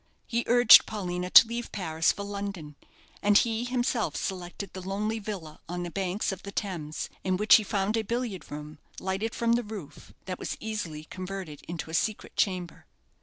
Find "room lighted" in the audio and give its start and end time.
8.49-9.35